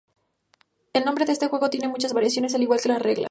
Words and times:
El 0.93 1.05
nombre 1.05 1.25
de 1.25 1.31
este 1.33 1.47
juego 1.47 1.69
tiene 1.69 1.87
muchas 1.87 2.13
variaciones, 2.13 2.55
al 2.55 2.63
igual 2.63 2.81
que 2.81 2.89
las 2.89 3.03
reglas. 3.03 3.19